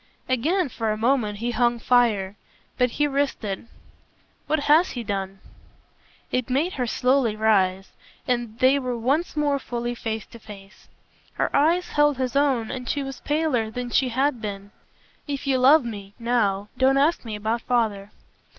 Again 0.27 0.67
for 0.67 0.89
a 0.91 0.97
moment 0.97 1.37
he 1.37 1.51
hung 1.51 1.77
fire, 1.77 2.35
but 2.75 2.89
he 2.89 3.05
risked 3.05 3.43
it. 3.43 3.59
"What 4.47 4.61
HAS 4.61 4.89
he 4.93 5.03
done?" 5.03 5.37
It 6.31 6.49
made 6.49 6.73
her 6.73 6.87
slowly 6.87 7.35
rise, 7.35 7.91
and 8.27 8.57
they 8.57 8.79
were 8.79 8.97
once 8.97 9.37
more 9.37 9.59
fully 9.59 9.93
face 9.93 10.25
to 10.31 10.39
face. 10.39 10.87
Her 11.33 11.55
eyes 11.55 11.89
held 11.89 12.17
his 12.17 12.35
own 12.35 12.71
and 12.71 12.89
she 12.89 13.03
was 13.03 13.19
paler 13.19 13.69
than 13.69 13.91
she 13.91 14.09
had 14.09 14.41
been. 14.41 14.71
"If 15.27 15.45
you 15.45 15.59
love 15.59 15.85
me 15.85 16.15
now 16.17 16.69
don't 16.79 16.97
ask 16.97 17.23
me 17.23 17.35
about 17.35 17.61
father." 17.61 18.09